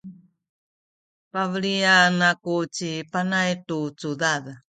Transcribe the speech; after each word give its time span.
pabelian 1.31 2.15
aku 2.31 2.53
ci 2.75 2.91
Panay 3.11 3.49
tu 3.67 3.79
cudad. 3.99 4.43